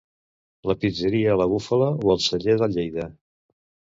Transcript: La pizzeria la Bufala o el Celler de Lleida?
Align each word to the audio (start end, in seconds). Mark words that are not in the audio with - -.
La 0.69 0.75
pizzeria 0.83 1.35
la 1.41 1.47
Bufala 1.51 1.89
o 2.07 2.13
el 2.15 2.23
Celler 2.29 2.57
de 2.63 2.69
Lleida? 2.77 3.05